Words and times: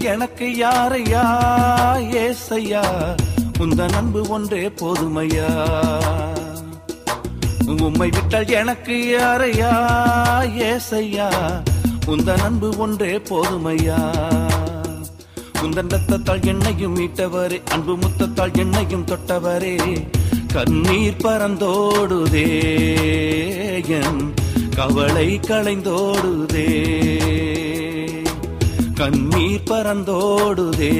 எனக்கு 0.00 0.56
யாரையா? 0.56 1.22
ஏசையா 2.00 3.16
உந்த 3.58 3.86
அன்பு 3.94 4.26
ஒன்றே 4.28 4.68
போதுமையா? 4.68 5.48
உம்மை 7.66 8.10
விட்டால் 8.10 8.46
எனக்கு 8.46 9.16
யாரையா? 9.20 9.70
ஏசையா 10.42 11.30
உந்த 12.06 12.34
அன்பு 12.34 12.74
ஒன்றே 12.78 13.16
போதுமையா? 13.16 13.98
உந்தன் 15.62 15.88
ரத்தத்தால் 15.88 16.46
என்னையும் 16.46 16.96
மீட்டவரே 16.96 17.62
அன்பு 17.68 17.96
முத்தத்தால் 17.96 18.58
என்னையும் 18.58 19.04
தொட்டவரே 19.04 20.06
கண்ணீர் 20.52 21.16
பறந்தோடுதே 21.16 22.48
என் 23.88 24.34
கவலை 24.76 25.40
களைந்தோடுதே. 25.48 26.66
கண்ணீர் 28.96 29.62
பறந்தோடுதே 29.70 30.92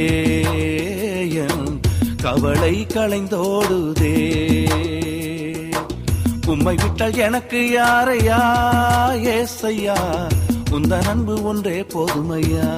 கவலை 2.22 2.86
களைந்தோடுதே. 2.88 4.16
உம்மை 6.46 6.74
விட்டால் 6.74 7.16
எனக்கு 7.16 7.70
யாரையா 7.70 8.40
ஏசையா? 9.14 10.28
உந்த 10.70 10.98
அன்பு 10.98 11.42
ஒன்றே 11.42 11.80
போதுமையா? 11.80 12.70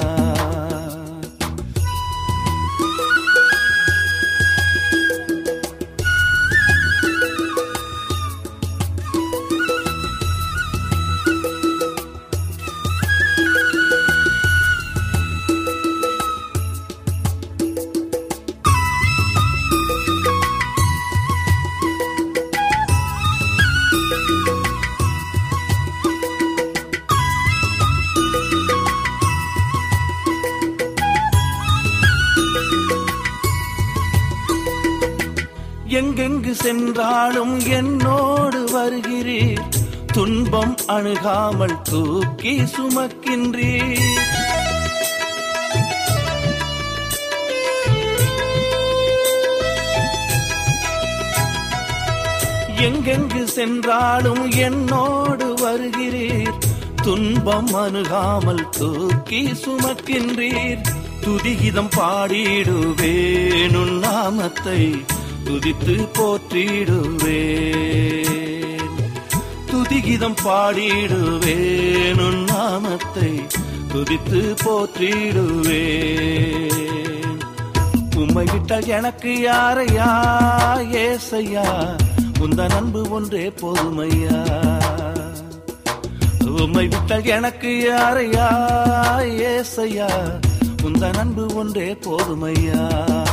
எங்கெங்கு 35.98 36.50
சென்றாலும் 36.50 37.60
என்னோடு 37.60 38.64
வருகிறீர். 38.64 39.69
துன்பம் 40.12 40.75
அணுகாமல் 40.86 41.82
தூக்கி 41.82 42.60
சுமக்கின்றீர். 42.60 44.19
எங்கெங்கு 52.76 53.44
சென்றாலும் 53.44 54.50
என்னோடு 54.50 55.54
வருகிறீர். 55.54 56.59
துன்பம் 57.03 57.75
அணுகாமல் 57.75 58.69
தூக்கி 58.69 59.54
சுமக்கின்றீர். 59.65 60.80
துதிகிதம் 61.20 61.91
பாடிடுவேன் 61.97 63.98
நாமத்தை. 63.98 65.04
துதித்து 65.48 66.09
போற்றிடுவேன். 66.12 67.16
துதிகிதம் 69.72 70.34
பாடிடுவேன். 70.44 72.26
உன் 72.26 72.44
நாமத்தை 72.44 73.47
துதித்து 73.94 74.56
போற்றிடுவேன். 74.64 75.47
உம்மை 78.16 78.44
விட்டால் 78.53 78.86
எனக்கு 78.86 79.41
யாரையா? 79.41 80.10
ஏசையா? 80.81 81.97
உந்த 82.41 82.66
அன்பு 82.66 83.09
ஒன்றே 83.10 83.53
போதுமையா? 83.60 84.62
உம்மை 86.60 86.86
விட்டால் 86.86 87.25
எனக்கு 87.25 87.82
யாரையா? 87.88 88.48
ஏசையா? 89.22 90.41
உந்த 90.82 91.10
அன்பு 91.19 91.47
ஒன்றே 91.54 91.92
போதுமையா? 91.92 93.28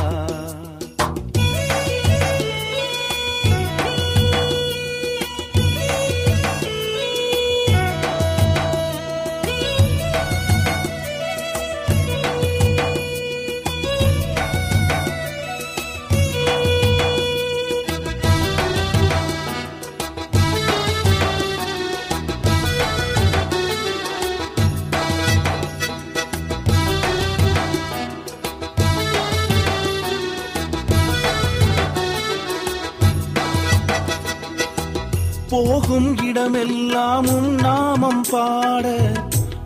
போகும் 35.86 36.22
இடமெல்லாம் 36.22 37.26
உம் 37.26 37.54
நாமம் 37.54 38.24
பாட. 38.30 38.86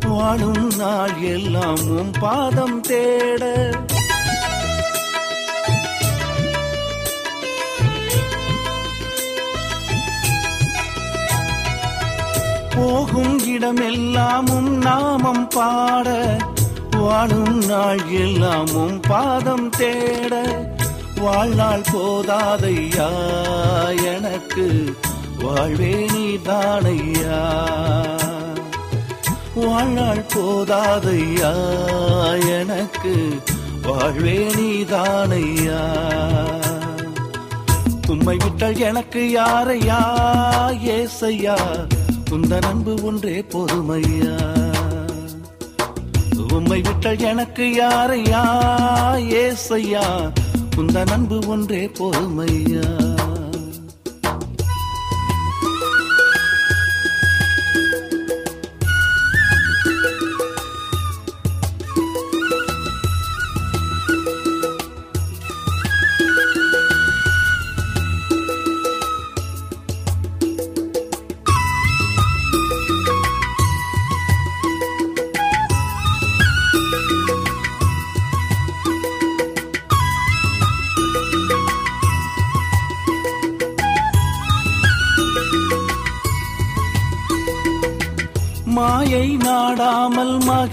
வாழும் 0.06 0.70
நாள் 0.78 1.22
எல்லாம் 1.22 1.82
உம் 1.88 2.11
பாதம் 2.20 2.81
தேட. 2.81 3.44
போகும் 12.76 13.38
இடமெல்லாம் 13.46 14.49
உம் 14.49 14.78
நாமம் 14.78 15.49
பாட. 15.49 16.37
வாழும் 16.96 17.64
நாள் 17.64 18.08
எல்லாம் 18.08 18.75
உம் 18.75 19.00
பாதம் 19.08 19.70
தேட. 19.70 20.34
வாழ்நாள் 21.20 21.84
போதாதையா 21.93 23.11
எனக்கு 24.05 24.66
வாழ்வே 25.42 26.06
நீ 26.12 26.37
தானையா 26.48 27.38
வாழ்நாள் 29.54 30.25
போதாதையா? 30.34 31.50
எனக்கு 32.58 33.14
வாழ்வே 33.82 34.37
நீ 34.56 34.70
தானையா 34.82 35.81
உம்மை 38.08 38.37
விட்டால் 38.37 38.78
எனக்கு 38.78 39.20
யாரையா? 39.31 39.98
ஏசையா? 40.96 41.56
உந்த 42.31 42.58
அன்பு 42.69 42.94
ஒன்றே 43.02 43.44
பொறுமையா? 43.52 44.37
உம்மை 46.52 46.81
விட்டால் 46.81 47.19
எனக்கு 47.19 47.66
யாரையா? 47.75 48.42
ஏசையா? 49.42 50.06
உந்த 50.76 51.04
அன்பு 51.10 51.38
ஒன்றே 51.46 51.90
பொறுமையா? 51.98 52.88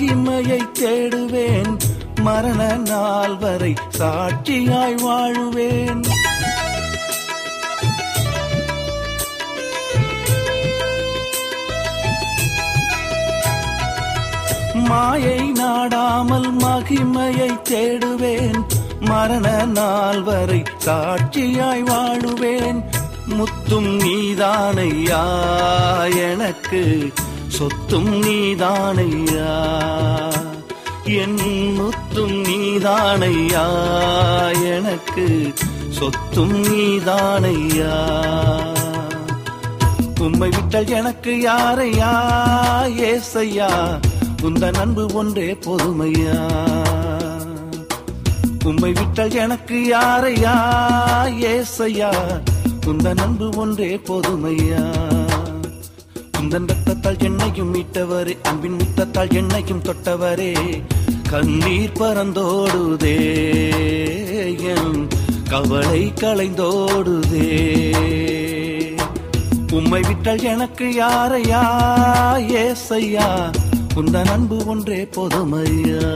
மகிமையை 0.07 0.59
தேடுவேன். 0.79 1.77
மரண 2.21 2.75
நாள் 2.75 3.35
வரை 3.37 3.73
சாட்சியாய் 3.97 4.95
வாழுவேன். 5.05 6.01
மாயை 14.73 15.51
நாடாமல் 15.51 16.49
மகிமையை 16.57 17.51
தேடுவேன். 17.69 18.65
மரண 18.99 19.65
நாள் 19.65 20.21
வரை 20.21 20.63
சாட்சியாய் 20.85 21.83
வாழுவேன். 21.83 22.79
முத்தும் 23.27 23.89
நீதானையா 23.99 25.23
எனக்கு 26.31 27.11
சொத்தும் 27.57 28.23
நீதானையா? 28.23 29.51
என் 31.03 31.37
முத்தும் 31.77 32.37
நீதானையா? 32.43 33.65
எனக்கு 34.75 35.53
சொத்தும் 35.89 36.63
நீதானையா? 36.63 37.93
உம்மை 40.19 40.49
விட்டால் 40.49 40.87
எனக்கு 40.87 41.41
யாரையா? 41.41 42.11
ஏசையா 42.85 43.99
உந்த 44.41 44.71
அன்பு 44.79 45.05
ஒன்றே 45.13 45.53
பொதுமையா? 45.53 46.39
உம்மை 48.65 48.93
விட்டால் 48.93 49.33
எனக்கு 49.33 49.87
யாரையா? 49.87 50.55
ஏசையா 51.25 52.11
உந்த 52.85 53.13
அன்பு 53.17 53.49
ஒன்றே 53.55 54.01
பொதுமையா? 54.07 54.85
குந்தன் 56.39 56.67
ரத்தத்தால் 56.67 57.19
என்னையும் 57.19 57.73
மீட்டவரே 57.73 58.37
அன்பின் 58.41 58.75
முத்தத்தால் 58.75 59.33
என்னையும் 59.33 59.81
தொட்டவரே 59.81 60.83
கண்ணீர் 61.29 61.91
பறந்தோடுதே 61.91 63.15
என் 64.59 65.07
கவலை 65.49 66.13
களைந்தோடுதே. 66.15 67.49
உம்மை 69.71 70.01
விட்டால் 70.07 70.43
எனக்கு 70.43 70.85
யாரையா? 70.95 71.61
ஏசையா 72.37 73.51
உந்தன் 73.95 74.29
அன்பு 74.29 74.65
ஒன்றே 74.65 75.03
பொதுமையா 75.03 76.07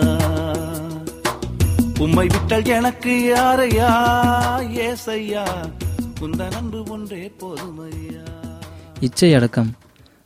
உம்மை 2.00 2.28
விட்டால் 2.28 2.66
எனக்கு 2.66 3.34
யாரையா? 3.36 3.90
ஏசையா 4.88 5.46
உந்தன் 6.22 6.56
அன்பு 6.56 6.84
ஒன்றே 6.88 7.32
பொதுமையா 7.40 8.26
இச்சை 9.00 9.34
அடக்கம். 9.34 9.72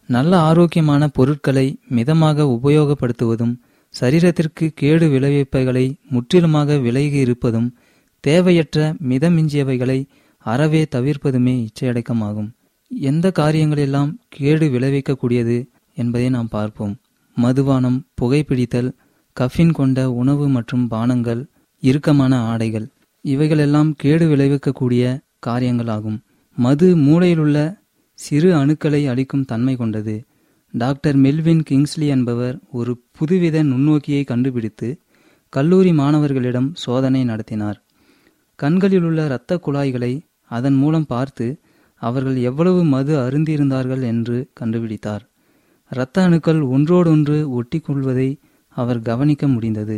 நல்ல 0.05 0.39
ஆரோக்கியமான 0.39 1.07
பொருட்களை 1.07 1.79
மிதமாக 1.89 2.43
உபயோகப்படுத்துவதும் 2.43 3.53
சரீரத்திற்கு 3.99 4.65
கேடு 4.75 5.07
விளைவிப்பைகளை 5.07 5.85
முற்றிலுமாக 6.09 6.77
விலகி 6.77 7.19
இருப்பதும் 7.19 7.75
தேவையற்ற 8.19 8.95
மிதமிஞ்சியவைகளை 9.09 10.05
அறவே 10.37 10.87
தவிர்ப்பதுமே 10.95 11.67
இச்சையடக்கமாகும். 11.67 12.49
எந்த 12.91 13.31
காரியங்களெல்லாம் 13.39 14.11
கேடு 14.29 14.65
விளைவிக்கக்கூடியது 14.67 15.57
என்பதை 15.93 16.29
நாம் 16.29 16.49
பார்ப்போம். 16.49 16.93
மதுபானம் 17.37 17.97
புகைப்பிடித்தல் 18.21 18.89
கஃபின் 19.37 19.71
கொண்ட 19.71 20.11
உணவு 20.11 20.47
மற்றும் 20.47 20.87
பானங்கள் 20.87 21.41
இறுக்கமான 21.83 22.39
ஆடைகள் 22.41 22.87
இவைகளெல்லாம் 23.21 23.93
கேடு 23.95 24.35
விளைவிக்கக்கூடிய 24.35 25.03
காரியங்களாகும். 25.47 26.17
மது 26.57 26.97
மூளையிலுள்ள 26.97 27.83
சிறு 28.19 28.49
அணுக்களை 28.55 29.07
அளிக்கும் 29.07 29.45
தன்மை 29.45 29.75
கொண்டது. 29.75 30.25
டாக்டர் 30.73 31.15
மெல்வின் 31.15 31.63
கிங்ஸ்லி 31.69 32.07
என்பவர் 32.07 32.59
ஒரு 32.71 33.01
புதுவித 33.17 33.63
நுண்ணோக்கியை 33.63 34.23
கண்டுபிடித்து 34.25 34.99
கல்லூரி 35.49 35.91
மாணவர்களிடம் 35.91 36.73
சோதனை 36.73 37.23
நடத்தினார். 37.23 37.83
கண்களிலுள்ள 38.59 39.25
இரத்த 39.25 39.59
குழாய்களை 39.65 40.13
அதன் 40.43 40.73
மூலம் 40.73 41.05
பார்த்து 41.05 41.59
அவர்கள் 41.95 42.35
எவ்வளவு 42.35 42.83
மது 42.83 43.13
அருந்தியிருந்தார்கள் 43.17 44.03
என்று 44.03 44.49
கண்டுபிடித்தார். 44.59 45.23
இரத்த 45.91 46.23
அணுக்கள் 46.23 46.61
ஒன்றோடொன்று 46.61 47.49
ஒட்டி 47.49 47.79
கொள்வதை 47.79 48.37
அவர் 48.69 49.01
கவனிக்க 49.01 49.47
முடிந்தது. 49.47 49.97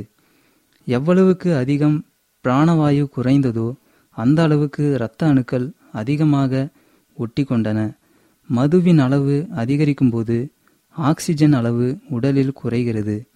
எவ்வளவுக்கு 0.88 1.56
அதிகம் 1.56 1.98
பிராணவாயு 2.46 3.06
குறைந்ததோ 3.16 3.68
அந்த 4.10 4.42
அளவுக்கு 4.44 4.94
இரத்த 4.94 5.28
அணுக்கள் 5.28 5.66
அதிகமாக 5.92 6.68
ஒட்டி 7.18 7.44
கொண்டன 7.44 7.80
மதுவின் 8.50 8.98
அளவு 8.98 9.48
அதிகரிக்கும்போது 9.56 10.50
ஆக்சிஜன் 10.96 11.54
அளவு 11.54 11.98
உடலில் 12.10 12.58
குறைகிறது. 12.64 13.28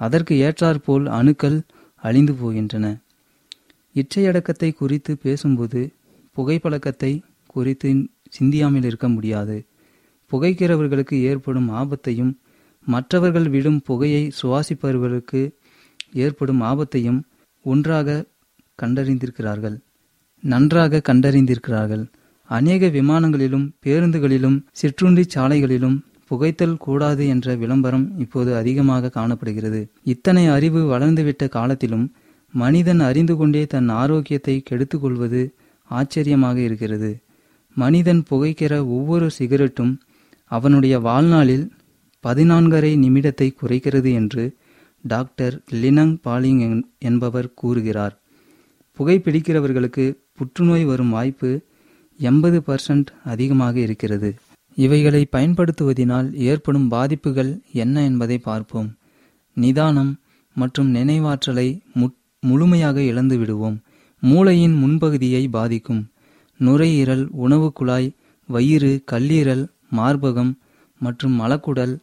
அதற்கு 0.00 0.34
ஏற்றாற்போல் 0.34 1.06
அணுக்கள் 1.06 1.62
அழிந்து 2.04 2.32
போகின்றன. 2.32 2.86
இச்சையடக்கத்தை 3.94 4.74
குறித்து 4.74 5.16
பேசும்போது 5.16 5.92
புகைப்பழக்கத்தை 6.36 7.22
குறித்து 7.46 8.08
சிந்தியாமல் 8.30 8.84
இருக்க 8.84 9.08
முடியாது. 9.08 9.66
புகைக்கிறவர்களுக்கு 10.30 11.14
ஏற்படும் 11.22 11.70
ஆபத்தையும் 11.70 12.32
மற்றவர்கள் 12.86 13.48
விடும் 13.48 13.80
புகையை 13.82 14.30
சுவாசிப்பவர்களுக்கு 14.42 15.40
ஏற்படும் 16.12 16.62
ஆபத்தையும் 16.62 17.20
ஒன்றாக 17.62 18.24
கண்டறிந்திருக்கிறார்கள். 18.82 19.76
நன்றாக 20.42 21.02
கண்டறிந்திருக்கிறார்கள். 21.08 22.04
அநேக 22.50 22.86
விமானங்களிலும் 22.86 23.66
பேருந்துகளிலும் 23.86 24.58
சிற்றுண்டி 24.72 25.24
சாலைகளிலும் 25.34 25.96
புகைத்தல் 26.26 26.76
கூடாது 26.76 27.22
என்ற 27.28 27.54
விளம்பரம் 27.56 28.06
இப்போது 28.18 28.50
அதிகமாக 28.56 29.10
காணப்படுகிறது. 29.10 29.80
இத்தனை 30.04 30.44
அறிவு 30.46 30.80
வளர்ந்துவிட்ட 30.92 31.44
காலத்திலும் 31.48 32.06
மனிதன் 32.54 33.00
அறிந்து 33.00 33.34
கொண்டே 33.36 33.62
தன் 33.66 33.88
ஆரோக்கியத்தை 34.02 34.54
கெடுத்துக்கொள்வது 34.70 35.42
ஆச்சரியமாக 35.90 36.56
இருக்கிறது. 36.60 37.10
மனிதன் 37.76 38.22
புகைக்கிற 38.30 38.72
ஒவ்வொரு 38.88 39.26
சிகரெட்டும் 39.38 39.92
அவனுடைய 40.50 40.94
வாழ்நாளில் 40.98 41.66
பதினான்கரை 42.24 42.92
நிமிடத்தை 43.04 43.48
குறைக்கிறது 43.52 44.10
என்று 44.12 44.44
டாக்டர் 45.04 45.54
லினங் 45.72 46.16
பாலிங் 46.24 46.62
என்பவர் 46.98 47.48
கூறுகிறார். 47.54 48.14
புகைப்பிடிக்கிறவர்களுக்கு 48.98 50.04
புற்றுநோய் 50.34 50.84
வரும் 50.84 51.10
வாய்ப்பு 51.10 51.50
எண்பது 52.28 52.58
பர்சன்ட் 52.66 53.10
அதிகமாக 53.32 53.74
இருக்கிறது. 53.86 54.30
இவைகளை 54.76 55.22
பயன்படுத்துவதினால் 55.36 56.28
ஏற்படும் 56.50 56.88
பாதிப்புகள் 56.88 57.52
என்ன 57.82 58.02
என்பதை 58.08 58.38
பார்ப்போம். 58.48 58.88
நிதானம் 59.56 60.12
மற்றும் 60.56 60.88
நினைவாற்றலை 60.94 61.68
முழுமையாக 62.42 62.96
இழந்து 63.10 63.36
விடுவோம். 63.40 63.76
மூளையின் 64.22 64.76
முன்பகுதியை 64.82 65.42
பாதிக்கும். 65.56 66.02
நுரையீரல் 66.60 67.24
உணவு 67.44 67.68
குழாய் 67.78 68.08
வயிறு 68.48 68.92
கல்லீரல் 69.12 69.64
மார்பகம் 69.98 70.52
மற்றும் 71.00 71.34
மலக்குடல் 71.40 71.94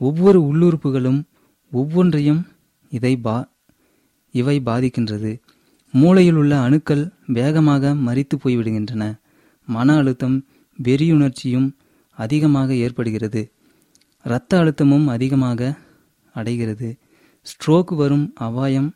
ஒவ்வொரு 0.00 0.40
உள்ளுறுப்புகளும் 0.50 1.20
ஒவ்வொன்றையும் 1.72 2.42
இதை 2.92 3.12
பா 3.26 3.36
இவை 4.34 4.56
பாதிக்கின்றது. 4.68 5.32
மூளையில் 5.94 6.38
உள்ள 6.42 6.54
அணுக்கள் 6.66 7.04
வேகமாக 7.36 7.94
மறித்து 8.06 8.36
போய்விடுகின்றன. 8.44 9.02
மன 9.66 9.96
அழுத்தம் 9.96 10.46
வெறியுணர்ச்சியும் 10.82 11.74
அதிகமாக 12.16 12.74
ஏற்படுகிறது. 12.74 13.52
இரத்த 14.24 14.58
அழுத்தமும் 14.58 15.06
அதிகமாக 15.06 15.78
அடைகிறது. 16.34 16.96
ஸ்ட்ரோக் 17.42 17.96
வரும் 17.96 18.32
அபாயம் 18.34 18.94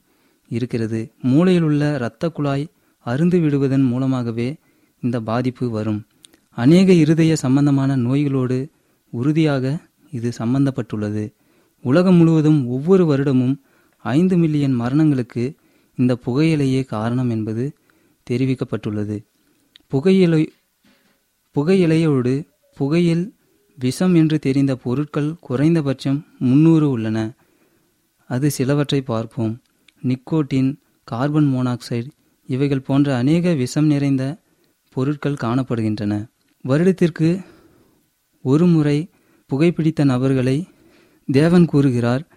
இருக்கிறது. 0.48 1.12
மூளையில் 1.22 1.62
உள்ள 1.62 1.94
இரத்த 1.94 2.28
குழாய் 2.28 2.68
அருந்து 3.04 3.40
விடுவதன் 3.40 3.82
மூலமாகவே 3.82 4.56
இந்த 5.00 5.20
பாதிப்பு 5.20 5.70
வரும். 5.70 6.06
அநேக 6.50 6.92
இருதய 6.92 7.36
சம்பந்தமான 7.36 7.96
நோய்களோடு 7.96 8.68
உறுதியாக 9.10 9.78
இது 10.10 10.32
சம்பந்தப்பட்டுள்ளது. 10.38 11.32
உலகம் 11.82 12.14
முழுவதும் 12.14 12.66
ஒவ்வொரு 12.66 13.04
வருடமும் 13.04 13.56
ஐந்து 13.96 14.36
மில்லியன் 14.36 14.80
மரணங்களுக்கு 14.80 15.54
இந்த 15.94 16.18
புகையிலையே 16.26 16.84
காரணம் 16.84 17.30
என்பது 17.30 17.76
தெரிவிக்கப்பட்டுள்ளது. 18.30 19.24
புகையிலை 19.86 20.52
புகையிலையோடு 21.58 22.46
புகையில் 22.76 23.34
விஷம் 23.78 24.14
என்று 24.14 24.38
தெரிந்த 24.38 24.76
பொருட்கள் 24.76 25.34
குறைந்தபட்சம் 25.40 26.26
முன்னூறு 26.38 26.90
உள்ளன. 26.90 27.34
அது 28.24 28.50
சிலவற்றை 28.50 29.00
பார்ப்போம். 29.00 29.62
நிக்கோட்டின் 30.02 30.76
கார்பன் 31.04 31.48
மோனாக்சைடு 31.54 32.08
இவைகள் 32.46 32.80
போன்ற 32.80 33.16
அநேக 33.16 33.54
விஷம் 33.54 33.86
நிறைந்த 33.86 34.38
பொருட்கள் 34.92 35.40
காணப்படுகின்றன. 35.40 36.26
வருடத்திற்கு 36.62 37.40
ஒரு 38.42 38.66
முறை 38.66 39.10
புகைப்பிடித்த 39.50 40.04
நபர்களை 40.04 40.66
தேவன் 41.26 41.64
கூறுகிறார் 41.64 42.28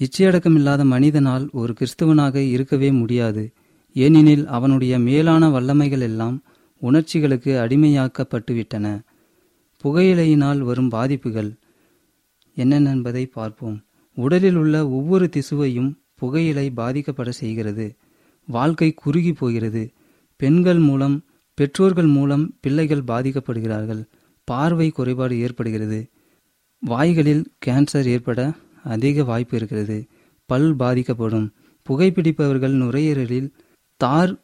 இச்சையடக்கமில்லாத 0.00 0.84
மனிதனால் 0.84 1.50
ஒரு 1.52 1.72
கிறிஸ்தவனாக 1.72 2.36
இருக்கவே 2.36 2.90
முடியாது. 2.90 3.52
ஏனெனில் 3.92 4.46
அவனுடைய 4.46 4.98
மேலான 4.98 5.48
வல்லமைகள் 5.48 6.00
எல்லாம் 6.00 6.42
உணர்ச்சிகளுக்கு 6.80 7.58
அடிமையாக்கப்பட்டுவிட்டன. 7.60 9.00
புகையிலையினால் 9.84 10.58
வரும் 10.58 10.88
பாதிப்புகள் 10.88 11.54
என்னென்ன 12.54 12.90
என்பதை 12.90 13.26
பார்ப்போம். 13.26 13.84
உடலில் 14.14 14.54
உள்ள 14.54 14.88
ஒவ்வொரு 14.88 15.30
திசுவையும் 15.36 15.94
புகையிலை 16.14 16.72
பாதிக்கப்பட 16.76 17.28
செய்கிறது. 17.28 17.96
வாழ்க்கை 18.46 18.92
குறுகி 18.92 19.32
போகிறது. 19.32 19.92
பெண்கள் 20.36 20.78
மூலம் 20.78 21.24
பெற்றோர்கள் 21.54 22.06
மூலம் 22.06 22.58
பிள்ளைகள் 22.60 23.02
பாதிக்கப்படுகிறார்கள். 23.02 24.04
பார்வை 24.44 24.90
குறைபாடு 24.90 25.40
ஏற்படுகிறது. 25.40 26.10
வாய்களில் 26.80 27.52
கேன்சர் 27.66 28.04
ஏற்பட 28.04 28.52
அதிக 28.84 29.24
வாய்ப்பு 29.24 29.56
இருக்கிறது. 29.56 30.06
பல் 30.46 30.76
பாதிக்கப்படும். 30.76 31.52
புகைப்பிடிப்பவர்கள் 31.88 32.72
நுரையீரலில் 32.72 33.50
தார் 33.96 34.43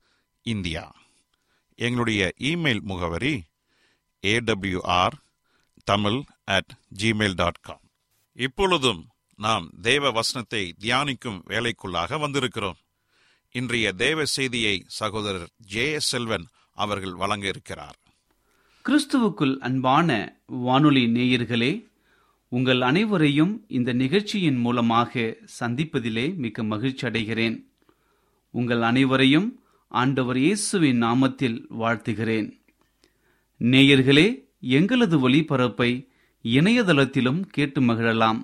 இந்தியா. 0.41 0.95
எங்களுடைய 1.75 2.33
இமெயில் 2.39 2.81
முகவரி 2.81 3.41
AWR 4.21 5.13
Tamil 5.83 6.21
at 6.43 6.71
Gmail 7.01 7.33
dot 7.33 7.59
com 7.61 7.81
இப்பொழுதும் 8.33 9.07
நாம் 9.35 9.69
தேவ 9.81 10.11
வசனத்தை 10.11 10.75
தியானிக்கும் 10.79 11.39
வேலைக்குள்ளாக 11.47 12.19
வந்திருக்கிறோம். 12.19 12.75
இன்றைய 13.51 13.93
தேவ 13.93 14.25
செய்தியை 14.25 14.83
சகோதரர் 14.87 15.49
ஜே 15.57 15.91
எஸ் 15.91 16.07
செல்வன் 16.07 16.47
அவர்கள் 16.73 17.13
வழங்க 17.13 17.47
இருக்கிறார். 17.47 17.95
கிறிஸ்துவுக்குள் 18.85 19.57
அன்பான 19.57 20.39
வானொலி 20.45 21.05
நேயர்களே 21.05 21.89
உங்கள் 22.47 22.81
அனைவரையும் 22.81 23.65
இந்த 23.67 23.93
நிகழ்ச்சியின் 23.93 24.57
மூலமாக 24.57 25.37
சந்திப்பதிலே 25.59 26.35
மிக்க 26.35 26.63
மகிழ்ச்சி 26.63 27.07
அடைகிறேன் 27.07 27.69
உங்கள் 28.49 28.81
அனைவரையும் 28.81 29.60
ஆண்டவர் 29.93 30.37
இயேசுவின் 30.37 31.03
நாமத்தில் 31.03 31.65
வாழ்த்துகிறேன். 31.79 32.59
நேயர்களே 33.59 34.43
எங்களது 34.59 35.29
ஒளிபரப்பை 35.29 36.07
இணையதளத்திலும் 36.43 37.39
கேட்டு 37.39 37.81
மகிழலாம். 37.81 38.39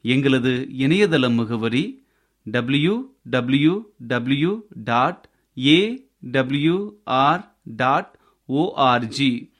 எங்களது 0.00 0.68
இணையதள 0.78 1.34
முகவரி 1.34 2.04
W 2.44 3.12
W 3.24 3.82
W 3.98 4.60
dot 4.68 5.28
A 5.58 6.08
WR 6.32 7.50
dot 7.62 8.18
ORG 8.48 9.52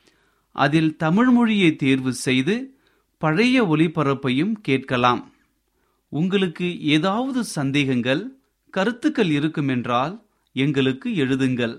அதில் 0.52 0.96
தமிழ் 0.96 1.30
மொழியை 1.30 1.76
தேர்வு 1.76 2.12
செய்து 2.12 2.78
பழைய 3.18 3.64
ஒளிபரப்பையும் 3.64 4.52
கேட்கலாம். 4.52 5.32
உங்களுக்கு 6.08 6.80
ஏதாவது 6.80 7.44
சந்தேகங்கள் 7.44 8.36
கருத்துக்கள் 8.70 9.28
இருக்குமென்றால் 9.28 10.24
எங்களுக்கு 10.64 11.08
எழுதுங்கள். 11.24 11.76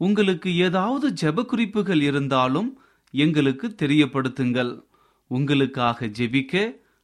உங்களுக்கு 0.00 0.50
ஏதாவது 0.66 1.06
ஜெப 1.20 1.44
குறிப்புகள் 1.44 2.02
இருந்தாலும் 2.08 2.68
எங்களுக்கு 3.14 3.66
தெரியப்படுத்துங்கள். 3.82 4.72
உங்களுக்காக 5.30 6.08
ஜெபிக்க 6.18 6.54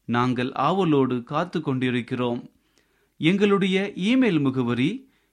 நாங்கள் 0.08 0.50
ஆவலோடு 0.66 1.16
காத்து 1.30 1.58
கொண்டிருக்கிறோம் 1.60 2.40
எங்களுடைய 3.20 3.76
இமெயில் 4.10 4.40
முகவரி 4.46 4.90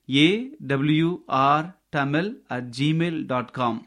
A 0.10 0.28
W 0.70 1.10
R 1.44 1.68
Tamil 1.96 2.30
at 2.56 2.70
Gmail 2.80 3.20
dot 3.32 3.54
com 3.58 3.80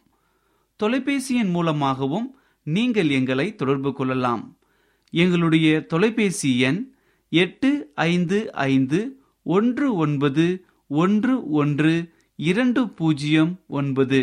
தொலைபேசியின் 0.81 1.51
மூலமாகவும் 1.57 2.29
நீங்கள் 2.67 3.11
எங்களை 3.19 3.47
தொடர்பு 3.61 3.91
கொள்ளலாம். 3.93 4.43
எங்களுடைய 5.15 5.69
தொலைபேசி 5.93 6.51
எண் 6.69 6.81
எட்டு 7.33 7.71
ஐந்து 8.07 8.39
ஐந்து 8.71 9.01
ஒன்று 9.57 9.87
ஒன்பது 10.05 10.47
ஒன்று 11.01 11.35
ஒன்று 11.61 11.93
இரண்டு 12.37 12.83
பூஜ்ஜியம் 12.89 13.53
ஒன்பது. 13.69 14.21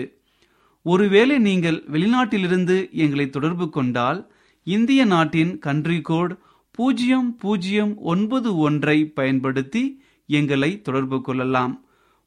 ஒருவேளை 0.85 1.35
நீங்கள் 1.47 1.79
வெளிநாட்டிலிருந்து 1.91 2.77
எங்களை 3.03 3.25
தொடர்பு 3.29 3.69
கொண்டால் 3.69 4.19
இந்திய 4.63 5.05
நாட்டின் 5.05 5.51
கன்ட்ரி 5.65 6.01
கோட் 6.01 6.33
பூஜ்ஜியம் 6.71 7.29
பூஜ்ஜியம் 7.35 7.93
ஒன்பது 8.11 8.49
ஒன்றை 8.57 8.97
பயன்படுத்தி 9.19 9.83
எங்களை 10.27 10.71
தொடர்பு 10.81 11.21
கொள்ளலாம். 11.21 11.73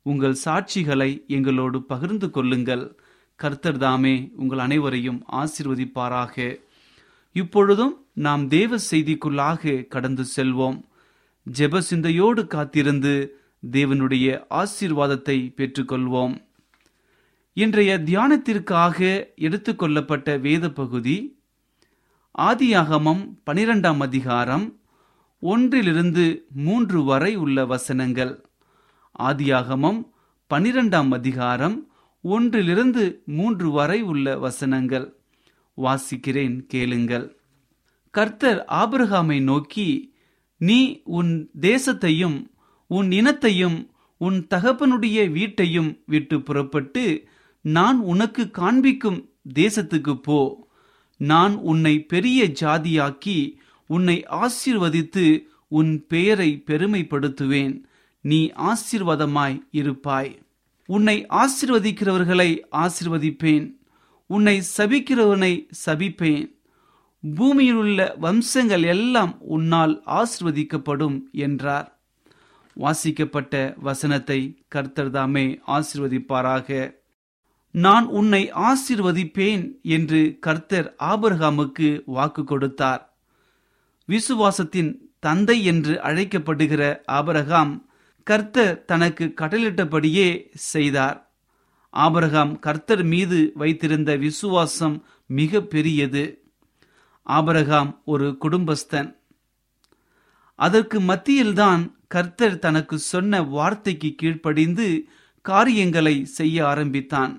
உங்கள் 0.03 0.37
சாட்சிகளை 0.45 1.11
எங்களோடு 1.27 1.79
பகிர்ந்து 1.83 2.31
கொள்ளுங்கள். 2.31 2.85
கர்த்தர் 3.41 3.79
தாமே 3.79 4.15
உங்கள் 4.37 4.59
அனைவரையும் 4.59 5.21
ஆசிர்வதிப்பாராக. 5.33 6.57
இப்பொழுதும் 7.37 7.95
நாம் 8.27 8.43
தேவ 8.49 8.77
செய்திக்குள்ளாக 8.91 9.87
கடந்து 9.87 10.25
செல்வோம். 10.37 10.79
ஜெப 11.47 11.79
சிந்தையோடு 11.79 12.47
காத்திருந்து 12.47 13.15
தேவனுடைய 13.71 14.45
ஆசீர்வாதத்தை 14.51 15.53
பெற்றுக்கொள்வோம். 15.57 16.43
இன்றைய 17.53 17.99
தியானத்திற்காக 17.99 19.27
எடுத்துக்கொள்ளப்பட்ட 19.37 20.41
வேத 20.41 20.71
பகுதி 20.71 21.41
ஆதியாகமம் 22.39 23.35
பனிரெண்டாம் 23.47 23.99
அதிகாரம் 23.99 24.81
ஒன்றிலிருந்து 25.41 26.47
மூன்று 26.55 27.05
வரை 27.05 27.35
உள்ள 27.35 27.67
வசனங்கள். 27.67 28.47
ஆதியாகமம் 29.19 30.11
பனிரெண்டாம் 30.55 31.13
அதிகாரம் 31.13 31.91
ஒன்றிலிருந்து 32.23 33.23
மூன்று 33.27 33.71
வரை 33.71 34.03
உள்ள 34.03 34.39
வசனங்கள். 34.39 35.17
வாசிக்கிறேன் 35.77 36.61
கேளுங்கள். 36.67 37.39
கர்த்தர் 38.11 38.65
ஆபிரகாமை 38.69 39.43
நோக்கி 39.43 40.15
நீ 40.57 41.01
உன் 41.05 41.51
தேசத்தையும் 41.61 42.52
உன் 42.93 43.11
இனத்தையும் 43.13 43.91
உன் 44.17 44.47
தகப்பனுடைய 44.55 45.31
வீட்டையும் 45.31 46.03
விட்டு 46.07 46.43
புறப்பட்டு 46.43 47.29
நான் 47.61 47.99
உனக்கு 47.99 48.51
காண்பிக்கும் 48.51 49.31
தேசத்துக்கு 49.55 50.15
போ. 50.15 50.69
நான் 51.17 51.55
உன்னை 51.55 52.03
பெரிய 52.03 52.53
ஜாதியாக்கி 52.61 53.57
உன்னை 53.87 54.25
ஆசீர்வதித்து 54.31 55.43
உன் 55.69 56.07
பெயரை 56.07 56.63
பெருமைப்படுத்துவேன். 56.67 57.83
நீ 58.21 58.51
ஆசீர்வாதமாய் 58.57 59.59
இருப்பாய். 59.71 60.43
உன்னை 60.87 61.27
ஆசிர்வதிக்கிறவர்களை 61.29 62.51
ஆசிர்வதிப்பேன். 62.73 63.67
உன்னை 64.27 64.63
சபிக்கிறவனை 64.77 65.69
சபிப்பேன். 65.87 66.45
பூமியிலுள்ள 67.37 68.19
வம்சங்கள் 68.19 68.83
எல்லாம் 68.83 69.35
உன்னால் 69.41 70.03
ஆசிர்வதிக்கப்படும் 70.07 71.19
என்றார். 71.33 71.92
வாசிக்கப்பட்ட 72.75 73.75
வசனத்தை 73.77 74.65
கர்த்தர் 74.69 75.11
தாமே 75.11 75.61
ஆசிர்வதிப்பாராக. 75.67 77.01
நான் 77.71 78.07
உன்னை 78.07 78.53
ஆசிர்வதிப்பேன் 78.53 79.73
என்று 79.83 80.37
கர்த்தர் 80.41 80.95
ஆபிரகாமுக்கு 80.99 82.03
வாக்கு 82.07 82.45
கொடுத்தார். 82.45 83.17
விசுவாசத்தின் 84.09 84.99
தந்தை 85.19 85.65
என்று 85.65 85.95
அழைக்கப்படுகிற 86.03 87.03
ஆபரகாம் 87.07 87.87
கர்த்தர் 88.25 88.85
தனக்கு 88.85 89.35
கட்டளிட்டபடியே 89.41 90.49
செய்தார். 90.55 91.31
ஆபரகாம் 91.91 92.59
கர்த்தர் 92.59 93.05
மீது 93.05 93.53
வைத்திருந்த 93.55 94.17
விசுவாசம் 94.17 95.07
மிக 95.27 95.61
பெரியது 95.61 96.43
ஆபரகாம் 97.23 98.03
ஒரு 98.05 98.37
குடும்பஸ்தன். 98.41 99.22
அதற்கு 100.67 101.01
மத்தியில்தான் 101.01 101.83
கர்த்தர் 102.09 102.59
தனக்கு 102.59 102.97
சொன்ன 102.99 103.43
வார்த்தைக்கு 103.43 104.15
கீழ்ப்படிந்து 104.15 104.87
காரியங்களை 105.45 106.15
செய்ய 106.25 106.67
ஆரம்பித்தான். 106.67 107.33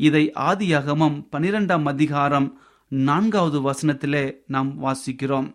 இதை 0.00 0.24
ஆதியாகமம் 0.40 1.16
பனிரெண்டாம் 1.32 1.86
அதிகாரம் 1.86 2.48
நான்காவது 2.88 3.58
வசனத்திலே 3.60 4.24
நாம் 4.46 4.70
வாசிக்கிறோம். 4.84 5.48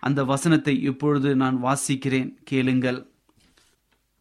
அந்த 0.00 0.24
வசனத்தை 0.24 0.74
இப்பொழுது 0.82 1.36
நான் 1.36 1.58
வாசிக்கிறேன். 1.64 2.30
கேளுங்கள். 2.44 3.00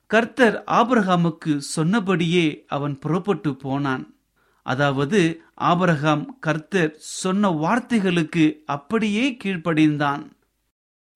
கர்த்தர் 0.08 0.64
ஆபரகாமுக்கு 0.72 1.58
சொன்னபடியே 1.58 2.46
அவன் 2.68 3.00
புறப்பட்டு 3.00 3.56
போனான். 3.56 4.06
அதாவது 4.66 5.20
ஆபரகாம் 5.62 6.26
கர்த்தர் 6.40 6.96
சொன்ன 6.98 7.50
வார்த்தைகளுக்கு 7.50 8.46
அப்படியே 8.66 9.26
கீழ்ப்படிந்தான். 9.44 10.24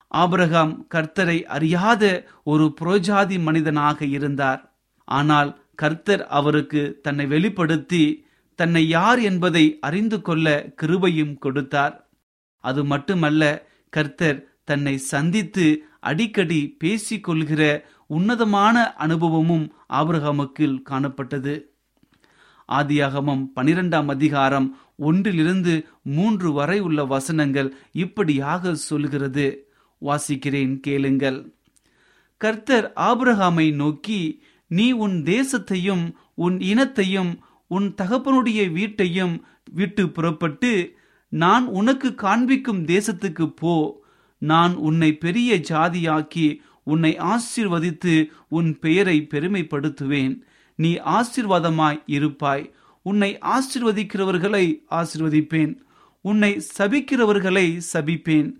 ஆபிரகாம் 0.07 0.87
கர்த்தரை 0.95 1.43
அறியாத 1.43 2.27
ஒரு 2.43 2.75
புரோஜாதி 2.81 3.39
மனிதனாக 3.39 4.05
இருந்தார். 4.05 4.75
ஆனால் 5.03 5.61
கர்த்தர் 5.75 6.27
அவருக்கு 6.27 6.99
தன்னை 7.01 7.25
வெளிப்படுத்தி 7.25 8.25
தன்னை 8.55 8.87
யார் 8.87 9.19
என்பதை 9.19 9.77
அறிந்து 9.81 10.21
கொள்ள 10.21 10.73
கிருபையும் 10.81 11.37
கொடுத்தார். 11.37 12.09
அது 12.59 12.83
மட்டுமல்ல 12.83 13.67
கர்த்தர் 13.89 14.45
தன்னை 14.63 14.97
சந்தித்து 14.97 15.83
அடிக்கடி 15.99 16.75
பேசிக் 16.79 17.23
கொள்கிற 17.23 17.85
உன்னதமான 18.07 18.93
அனுபவமும் 18.93 19.73
ஆபிரகாமுக்கு 19.89 20.81
காணப்பட்டது. 20.89 21.65
ஆதியாகமம் 22.71 23.43
பனிரெண்டாம் 23.55 24.09
அதிகாரம் 24.09 24.77
ஒன்றிலிருந்து 24.95 25.85
மூன்று 26.01 26.51
வரை 26.51 26.79
உள்ள 26.79 27.05
வசனங்கள் 27.05 27.75
இப்படியாக 27.91 28.75
சொல்கிறது. 28.75 29.66
வாசிக்கிறேன் 30.01 30.79
கேளுங்கள். 30.79 31.53
கர்த்தர் 32.37 32.93
ஆபிரகாமை 32.95 33.73
நோக்கி 33.73 34.43
நீ 34.67 34.91
உன் 34.91 35.23
தேசத்தையும் 35.23 36.11
உன் 36.33 36.59
இனத்தையும் 36.59 37.39
உன் 37.67 37.93
தகப்பனுடைய 38.01 38.71
வீட்டையும் 38.71 39.45
விட்டு 39.73 40.09
புறப்பட்டு 40.09 40.95
நான் 41.29 41.65
உனக்கு 41.65 42.15
காண்பிக்கும் 42.15 42.85
தேசத்துக்கு 42.85 43.53
போ. 43.55 44.05
நான் 44.37 44.75
உன்னை 44.75 45.13
பெரிய 45.13 45.55
ஜாதியாக்கி 45.55 46.57
உன்னை 46.83 47.17
ஆசிர்வதித்து 47.17 48.25
உன் 48.49 48.79
பெயரை 48.79 49.27
பெருமைப்படுத்துவேன். 49.33 50.41
நீ 50.75 50.93
ஆசிர்வாதமாய் 50.93 52.03
இருப்பாய். 52.05 52.73
உன்னை 53.03 53.37
ஆசிர்வதிக்கிறவர்களை 53.41 54.83
ஆசிர்வதிப்பேன். 54.91 55.75
உன்னை 56.21 56.61
சபிக்கிறவர்களை 56.77 57.81
சபிப்பேன். 57.93 58.55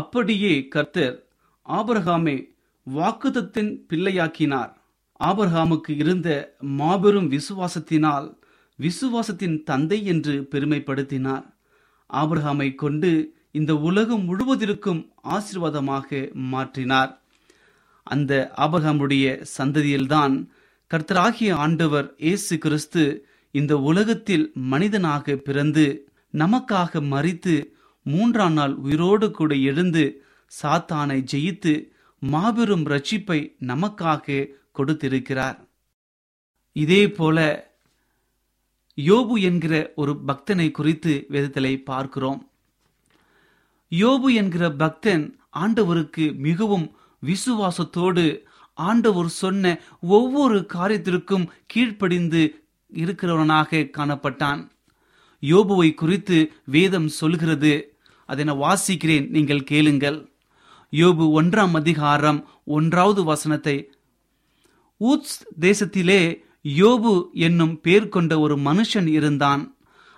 அப்படியே 0.00 0.54
கர்த்தர் 0.74 1.16
ஆபரகாமே 1.66 2.36
வாக்குதத்தின் 2.86 3.70
பிள்ளையாக்கினார். 3.90 4.72
ஆபரகாமுக்கு 5.20 5.92
இருந்த 6.02 6.28
மாபெரும் 6.78 7.28
விசுவாசத்தினால் 7.30 8.26
விசுவாசத்தின் 8.78 9.56
தந்தை 9.62 9.98
என்று 10.12 10.34
பெருமைப்படுத்தினார். 10.52 11.44
ஆபரகாமை 12.10 12.68
கொண்டு 12.74 13.10
இந்த 13.58 13.72
உலகம் 13.88 14.24
முழுவதற்கும் 14.28 15.02
ஆசீர்வாதமாக 15.36 16.08
மாற்றினார். 16.52 17.12
அந்த 18.06 18.32
ஆபரகாமுடைய 18.64 19.26
சந்ததியில்தான் 19.56 20.34
கர்த்தராகிய 20.90 21.52
ஆண்டவர் 21.64 22.08
இயேசு 22.24 22.54
கிறிஸ்து 22.58 23.04
இந்த 23.54 23.74
உலகத்தில் 23.90 24.44
மனிதனாக 24.72 25.36
பிறந்து 25.46 25.86
நமக்காக 26.34 27.00
மறித்து 27.12 27.54
மூன்றாம் 28.04 28.52
நாள் 28.52 28.74
உயிரோடு 28.74 29.30
கூட 29.30 29.54
எழுந்து 29.54 30.24
சாத்தானை 30.62 31.24
ஜெயித்து 31.32 31.90
மாபெரும் 32.18 32.86
ரட்சிப்பை 32.86 33.56
நமக்காக 33.60 34.48
கொடுத்திருக்கிறார். 34.72 35.68
இதே 36.72 37.10
போல 37.10 37.38
யோபு 38.96 39.40
என்கிற 39.40 39.92
ஒரு 39.96 40.16
பக்தனை 40.28 40.70
குறித்து 40.70 41.26
வேதத்திலே 41.28 41.84
பார்க்கிறோம். 41.84 42.50
யோபு 43.90 44.34
என்கிற 44.34 44.70
பக்தன் 44.70 45.40
ஆண்டவருக்கு 45.60 46.36
மிகவும் 46.36 46.96
விசுவாசத்தோடு 47.22 48.42
ஆண்டவர் 48.74 49.28
சொன்ன 49.28 49.80
ஒவ்வொரு 50.00 50.66
காரியத்திற்கும் 50.74 51.46
கீழ்ப்படிந்து 51.66 52.64
இருக்கிறவனாக 52.94 53.90
காணப்பட்டான். 53.98 54.70
யோபுவை 55.40 55.94
குறித்து 55.94 56.52
வேதம் 56.64 57.08
சொல்கிறது. 57.08 57.93
அதை 58.28 58.44
நான் 58.44 58.64
வாசிக்கிறேன் 58.66 59.26
நீங்கள் 59.28 59.68
கேளுங்கள். 59.70 60.18
யோபு 60.92 61.24
ஒன்றாம் 61.40 61.74
அதிகாரம் 61.80 62.40
ஒன்றாவது 62.76 63.22
வசனத்தை 63.24 63.76
ஊத்ஸ் 65.00 65.38
தேசத்திலே 65.60 66.20
யோபு 66.80 67.12
என்னும் 67.46 67.74
பேர் 67.80 68.08
கொண்ட 68.08 68.32
ஒரு 68.40 68.56
மனுஷன் 68.68 69.08
இருந்தான். 69.18 69.62